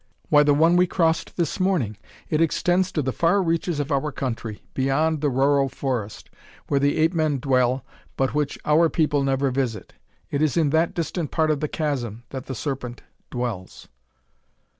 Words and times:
"Why, 0.29 0.41
the 0.41 0.55
one 0.55 0.77
we 0.77 0.87
crossed 0.87 1.37
this 1.37 1.59
morning. 1.59 1.95
It 2.27 2.41
extends 2.41 2.91
to 2.93 3.03
the 3.03 3.11
far 3.11 3.39
reaches 3.39 3.79
of 3.79 3.91
our 3.91 4.11
country, 4.11 4.63
beyond 4.73 5.21
the 5.21 5.29
Rorroh 5.29 5.69
forest, 5.69 6.31
where 6.67 6.79
the 6.79 6.97
ape 6.97 7.13
men 7.13 7.37
dwell 7.37 7.85
but 8.17 8.33
which 8.33 8.57
our 8.65 8.89
people 8.89 9.21
never 9.21 9.51
visit. 9.51 9.93
It 10.31 10.41
is 10.41 10.57
in 10.57 10.71
that 10.71 10.95
distant 10.95 11.29
part 11.29 11.51
of 11.51 11.59
the 11.59 11.67
chasm 11.67 12.23
that 12.31 12.47
the 12.47 12.55
Serpent 12.55 13.03
dwells." 13.29 13.89